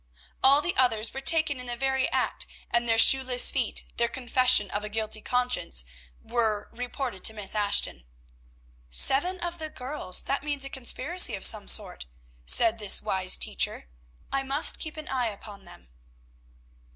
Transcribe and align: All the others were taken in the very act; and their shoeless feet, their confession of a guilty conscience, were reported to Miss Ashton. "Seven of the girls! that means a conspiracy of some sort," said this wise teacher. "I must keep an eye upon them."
All 0.43 0.63
the 0.63 0.75
others 0.77 1.13
were 1.13 1.21
taken 1.21 1.59
in 1.59 1.67
the 1.67 1.75
very 1.75 2.09
act; 2.11 2.47
and 2.71 2.89
their 2.89 2.97
shoeless 2.97 3.51
feet, 3.51 3.83
their 3.97 4.07
confession 4.07 4.71
of 4.71 4.83
a 4.83 4.89
guilty 4.89 5.21
conscience, 5.21 5.85
were 6.23 6.69
reported 6.71 7.23
to 7.25 7.35
Miss 7.35 7.53
Ashton. 7.53 8.03
"Seven 8.89 9.39
of 9.41 9.59
the 9.59 9.69
girls! 9.69 10.23
that 10.23 10.41
means 10.41 10.65
a 10.65 10.69
conspiracy 10.71 11.35
of 11.35 11.45
some 11.45 11.67
sort," 11.67 12.07
said 12.47 12.79
this 12.79 12.99
wise 13.03 13.37
teacher. 13.37 13.89
"I 14.33 14.41
must 14.41 14.79
keep 14.79 14.97
an 14.97 15.07
eye 15.07 15.27
upon 15.29 15.65
them." 15.65 15.87